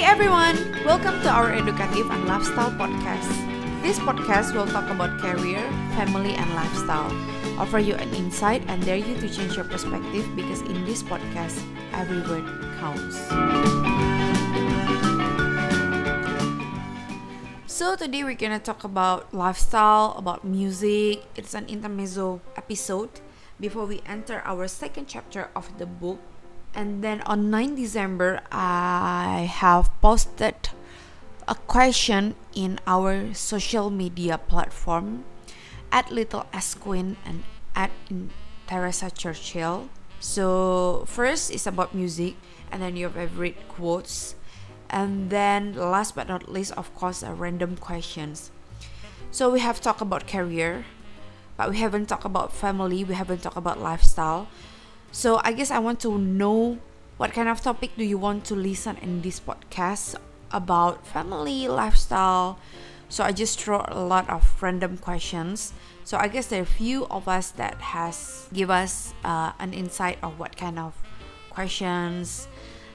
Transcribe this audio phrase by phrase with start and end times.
[0.00, 0.56] Everyone!
[0.88, 3.28] Welcome to our Educative and Lifestyle podcast.
[3.84, 5.60] This podcast will talk about career,
[5.92, 7.12] family, and lifestyle.
[7.60, 11.60] Offer you an insight and dare you to change your perspective because in this podcast,
[11.92, 12.48] every word
[12.80, 13.20] counts.
[17.68, 21.28] So today we're gonna talk about lifestyle, about music.
[21.36, 23.20] It's an intermezzo episode
[23.60, 26.24] before we enter our second chapter of the book
[26.74, 30.70] and then on 9 December I have posted
[31.48, 35.24] a question in our social media platform
[35.90, 37.42] at Little S Queen and
[37.74, 37.90] at
[38.68, 39.88] Teresa Churchill.
[40.20, 42.36] So first is about music
[42.70, 44.36] and then your favorite quotes
[44.88, 48.50] and then last but not least of course are random questions.
[49.30, 50.84] So we have talked about career
[51.56, 54.48] but we haven't talked about family, we haven't talked about lifestyle.
[55.12, 56.78] So I guess I want to know
[57.16, 60.14] what kind of topic do you want to listen in this podcast
[60.52, 62.58] about family, lifestyle.
[63.08, 65.72] So I just throw a lot of random questions.
[66.04, 70.18] So I guess there are few of us that has give us uh, an insight
[70.22, 70.94] of what kind of
[71.50, 72.48] questions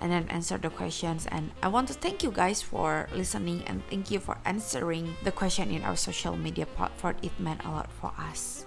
[0.00, 3.82] and then answer the questions and i want to thank you guys for listening and
[3.90, 7.90] thank you for answering the question in our social media platform it meant a lot
[8.00, 8.64] for us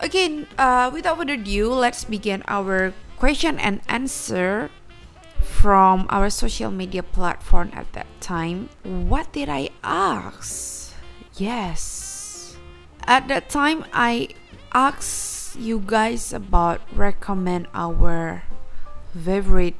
[0.00, 4.70] Again, uh, without further ado, let's begin our question and answer
[5.42, 8.68] from our social media platform at that time.
[8.84, 10.94] What did I ask?
[11.34, 12.56] Yes.
[13.06, 14.28] At that time, I
[14.72, 18.44] asked you guys about recommend our
[19.10, 19.74] favorite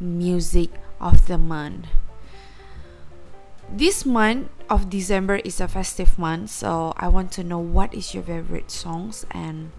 [0.00, 1.86] music of the month.
[3.70, 8.14] This month of December is a festive month, so I want to know what is
[8.14, 9.72] your favorite songs and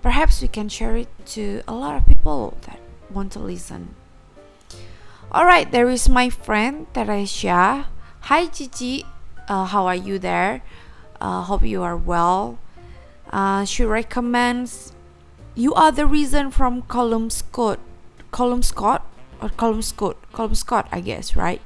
[0.00, 3.94] perhaps we can share it to a lot of people that want to listen.
[5.30, 7.86] Alright, there is my friend Teresia.
[8.32, 9.04] Hi Cici,
[9.48, 10.62] uh, how are you there?
[11.20, 12.58] Uh, hope you are well.
[13.30, 14.92] Uh, she recommends
[15.54, 17.78] You Are the Reason from Calum Scott.
[18.32, 19.04] Calum Scott?
[19.42, 20.16] Or Calum Scott?
[20.32, 21.60] Calum Scott, I guess, right?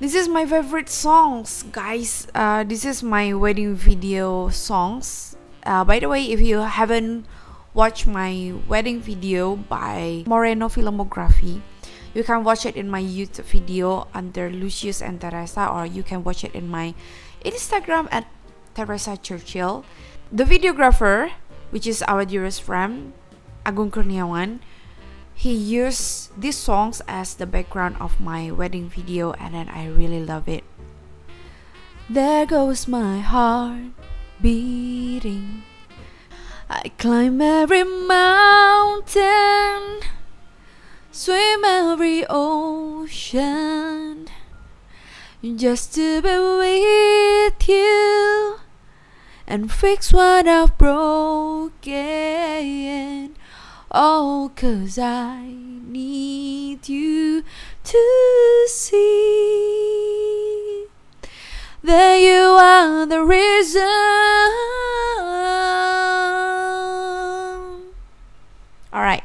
[0.00, 2.26] This is my favorite songs guys.
[2.34, 5.36] Uh, this is my wedding video songs.
[5.62, 7.26] Uh, by the way if you haven't
[7.74, 11.62] watched my wedding video by moreno filmography
[12.12, 16.22] you can watch it in my youtube video under lucius and teresa or you can
[16.22, 16.94] watch it in my
[17.42, 18.26] instagram at
[18.74, 19.84] teresa churchill.
[20.30, 21.30] The videographer
[21.70, 23.14] which is our dearest friend
[23.64, 24.60] agung kurniawan
[25.34, 30.24] he used these songs as the background of my wedding video and then I really
[30.24, 30.64] love it.
[32.08, 33.92] There goes my heart
[34.40, 35.64] beating.
[36.68, 40.00] I climb every mountain,
[41.12, 44.28] swim every ocean,
[45.42, 48.56] just to be with you
[49.46, 51.74] and fix what I've broken.
[53.96, 57.44] Oh, cause I need you
[57.84, 59.66] to see
[61.80, 63.82] that you are the reason.
[68.92, 69.22] Alright.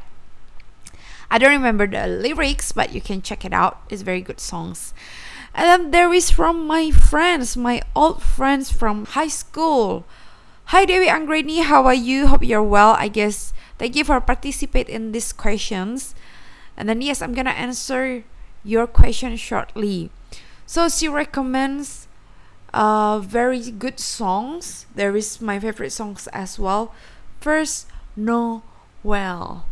[1.31, 3.81] I don't remember the lyrics, but you can check it out.
[3.89, 4.93] It's very good songs.
[5.55, 10.05] And then there is from my friends, my old friends from high school.
[10.65, 12.27] Hi Dewi Anggreni, how are you?
[12.27, 12.91] Hope you're well.
[12.91, 16.13] I guess Thank you for participate in these questions.
[16.77, 18.23] And then yes, I'm gonna answer
[18.63, 20.11] your question shortly.
[20.67, 22.07] So she recommends
[22.73, 24.85] uh very good songs.
[24.93, 26.93] There is my favorite songs as well.
[27.41, 28.61] First, No
[29.01, 29.65] Well.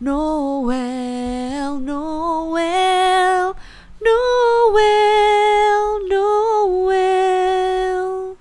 [0.00, 3.56] Noel, Noel,
[4.02, 8.36] Noel, Noel.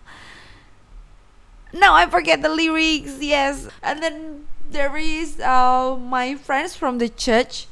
[1.71, 3.69] Now I forget the lyrics, yes.
[3.81, 7.67] And then there is uh, my friends from the church.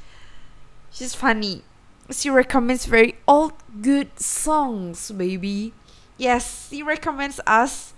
[0.92, 1.64] She's funny.
[2.12, 5.74] She recommends very old good songs, baby.
[6.18, 7.94] Yes, she recommends us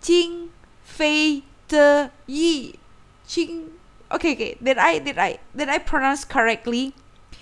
[0.00, 0.50] Jing
[0.84, 2.78] Fei De Yi.
[3.26, 3.74] Jing
[4.12, 4.56] Okay, okay.
[4.62, 6.94] Did I did I did I pronounce correctly?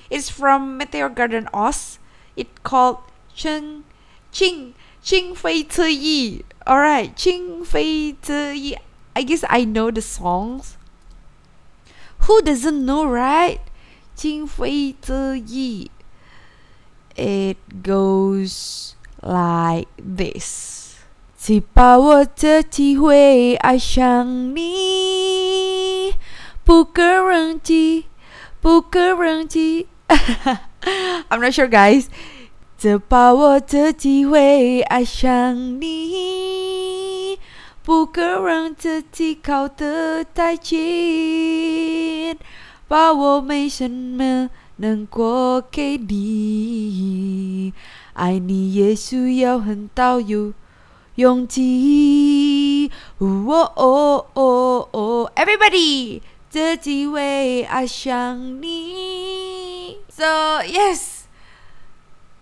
[0.09, 1.99] It's from Meteor Garden Oz.
[2.37, 2.99] It called
[3.35, 3.85] Cheng
[4.31, 6.45] Ching Ching Fei Te Yi.
[6.67, 8.77] Alright, Ching Fei Te Yi.
[9.14, 10.78] I guess I know the songs.
[12.28, 13.60] Who doesn't know, right?
[14.16, 15.92] 今非得已.
[17.16, 20.96] It goes like this.
[21.40, 26.14] 只把握这机会爱上你，
[26.64, 28.06] 不可忘记，
[28.60, 29.88] 不可忘记。
[30.10, 32.08] I'm not sure, guys.
[32.78, 36.81] 这把握这机会爱上你，
[37.85, 42.39] 不可让自己靠得太近，
[42.87, 47.73] 把我没什么能过给你，
[48.13, 50.53] 爱你也需要很大有
[51.17, 52.89] 勇气。
[53.19, 59.99] 哦哦哦哦，Everybody，这机会爱上你。
[60.09, 61.23] So yes.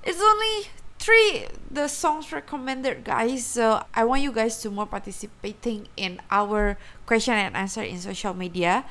[0.02, 0.66] it's only
[0.98, 6.76] three the songs recommended guys so i want you guys to more participating in our
[7.06, 8.84] question and answer in social media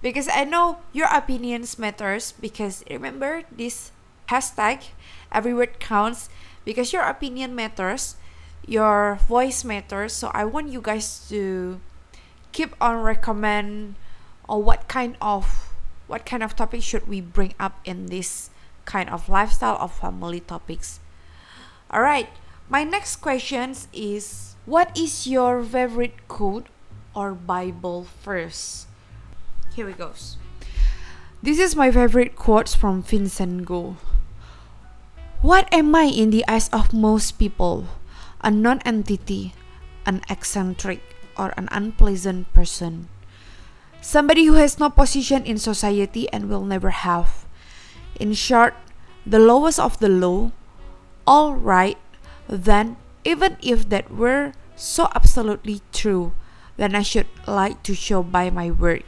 [0.00, 3.92] because i know your opinions matters because remember this
[4.28, 4.90] hashtag
[5.30, 6.28] every word counts
[6.64, 8.16] because your opinion matters
[8.66, 11.78] your voice matters so i want you guys to
[12.52, 13.94] keep on recommend
[14.48, 15.66] or what kind of
[16.06, 18.50] what kind of topic should we bring up in this
[18.84, 21.00] kind of lifestyle of family topics.
[21.90, 22.28] All right,
[22.68, 26.66] my next question is what is your favorite quote
[27.14, 28.86] or Bible verse?
[29.74, 30.36] Here we goes.
[31.42, 33.96] This is my favorite quotes from Vincent Gogh.
[35.42, 37.86] What am I in the eyes of most people?
[38.42, 39.54] A non-entity,
[40.04, 40.98] an eccentric,
[41.38, 43.06] or an unpleasant person.
[44.00, 47.46] Somebody who has no position in society and will never have.
[48.18, 48.74] In short,
[49.24, 50.50] the lowest of the low,
[51.26, 51.98] all right,
[52.48, 56.32] then even if that were so absolutely true,
[56.76, 59.02] then I should like to show by my work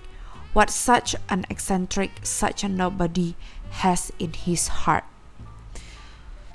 [0.53, 3.37] what such an eccentric, such a nobody
[3.85, 5.05] has in his heart.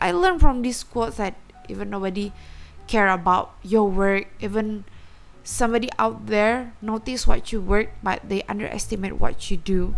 [0.01, 1.35] I learned from this quote that
[1.69, 2.33] even nobody
[2.87, 4.83] care about your work, even
[5.43, 9.95] somebody out there notice what you work but they underestimate what you do.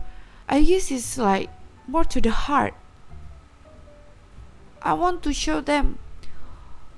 [0.50, 1.50] I guess it's like
[1.88, 2.74] more to the heart.
[4.86, 5.98] I want to show them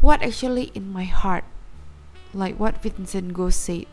[0.01, 1.45] what actually in my heart,
[2.33, 3.85] like what Vincent Gogh said.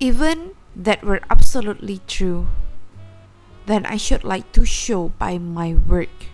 [0.00, 2.48] Even that were absolutely true,
[3.66, 6.32] then I should like to show by my work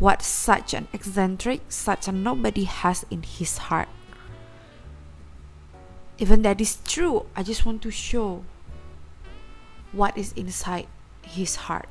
[0.00, 3.88] what such an eccentric, such a nobody has in his heart.
[6.18, 8.44] Even that is true, I just want to show
[9.92, 10.88] what is inside
[11.22, 11.88] his heart.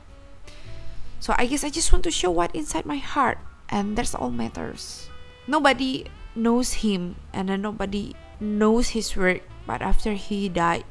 [1.22, 3.38] So I guess I just want to show what inside my heart,
[3.70, 5.10] and that's all matters.
[5.48, 6.06] Nobody
[6.36, 9.42] knows him, and then nobody knows his work.
[9.66, 10.86] But after he died,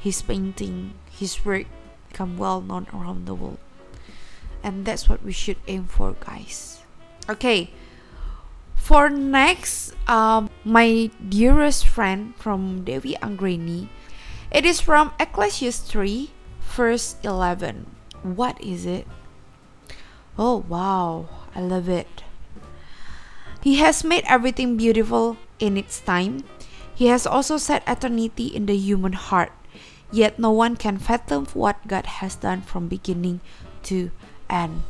[0.00, 1.66] his painting, his work
[2.08, 3.60] become well known around the world,
[4.62, 6.82] and that's what we should aim for, guys.
[7.28, 7.70] Okay.
[8.74, 13.88] For next, um, my dearest friend from Dewi Anggreni,
[14.50, 16.30] it is from Ecclesiastes 3,
[16.74, 17.86] verse 11
[18.22, 19.06] what is it?
[20.38, 22.24] Oh wow, I love it.
[23.62, 26.44] He has made everything beautiful in its time.
[26.94, 29.52] He has also set eternity in the human heart.
[30.10, 33.40] Yet no one can fathom what God has done from beginning
[33.84, 34.10] to
[34.50, 34.82] end.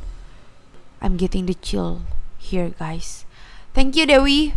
[1.01, 2.03] I'm getting the chill
[2.37, 3.25] here, guys.
[3.73, 4.55] Thank you, Dewi,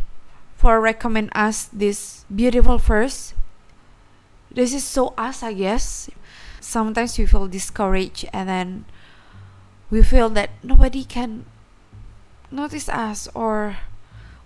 [0.57, 3.35] for recommend us this beautiful verse.
[4.51, 6.11] This is so us, I guess
[6.67, 8.85] sometimes we feel discouraged and then
[9.89, 11.47] we feel that nobody can
[12.51, 13.79] notice us or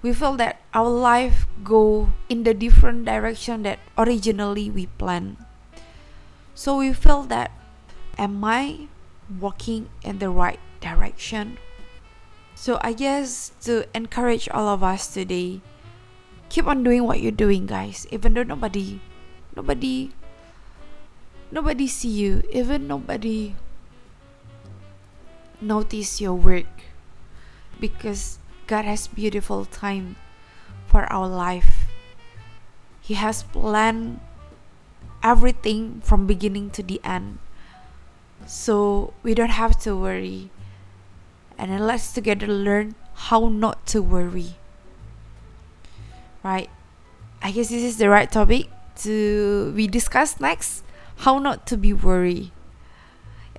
[0.02, 5.37] we feel that our life go in the different direction that originally we planned.
[6.54, 7.52] So we feel that
[8.19, 8.88] am i
[9.28, 11.59] walking in the right direction?
[12.54, 15.61] So i guess to encourage all of us today
[16.50, 18.07] keep on doing what you're doing guys.
[18.11, 19.00] Even though nobody
[19.57, 20.12] nobody
[21.50, 23.54] nobody see you even nobody
[25.61, 26.89] notice your work
[27.81, 30.17] because god has beautiful time
[30.87, 31.87] for our life.
[33.01, 34.21] He has planned
[35.23, 37.39] everything from beginning to the end.
[38.47, 40.51] So we don't have to worry.
[41.59, 42.95] And then let's together learn
[43.31, 44.57] how not to worry.
[46.43, 46.71] Right?
[47.43, 48.69] I guess this is the right topic
[49.05, 50.85] to be discussed next.
[51.19, 52.51] How not to be worried.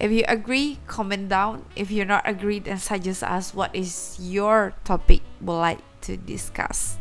[0.01, 1.69] If you agree, comment down.
[1.77, 6.97] If you're not agree, then suggest us what is your topic would like to discuss.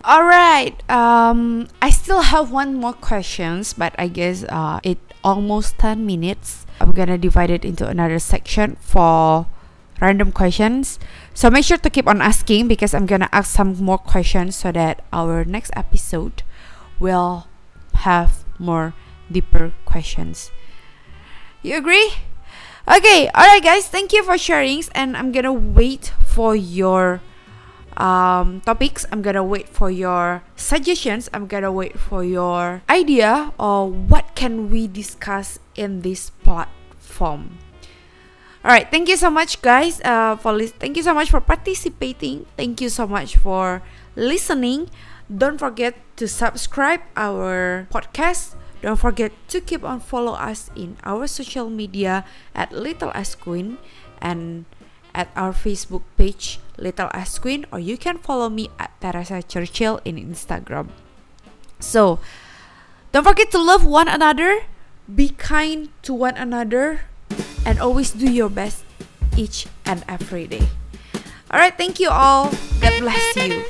[0.00, 0.72] All right.
[0.88, 6.64] Um, I still have one more questions, but I guess uh, it almost ten minutes.
[6.80, 9.46] I'm gonna divide it into another section for
[10.00, 10.98] random questions.
[11.32, 14.72] So make sure to keep on asking because I'm gonna ask some more questions so
[14.72, 16.42] that our next episode
[16.98, 17.46] will
[18.08, 18.92] have more
[19.30, 20.50] deeper questions.
[21.64, 22.12] You agree?
[22.84, 27.24] Okay, alright, guys, thank you for sharing, and I'm gonna wait for your
[27.96, 29.06] um, topics.
[29.10, 31.30] I'm gonna wait for your suggestions.
[31.32, 37.56] I'm gonna wait for your idea or what can we discuss in this platform.
[38.60, 40.04] All right, thank you so much, guys.
[40.04, 42.44] Uh, for thank you so much for participating.
[42.60, 43.80] Thank you so much for
[44.16, 44.92] listening.
[45.32, 48.52] Don't forget to subscribe our podcast.
[48.84, 53.80] Don't forget to keep on follow us in our social media at Little S Queen
[54.20, 54.68] and
[55.16, 60.04] at our Facebook page Little S Queen, or you can follow me at Teresa Churchill
[60.04, 60.92] in Instagram.
[61.80, 62.20] So,
[63.08, 64.68] don't forget to love one another,
[65.08, 67.08] be kind to one another,
[67.64, 68.84] and always do your best
[69.32, 70.68] each and every day.
[71.48, 72.52] All right, thank you all.
[72.84, 73.64] God bless you.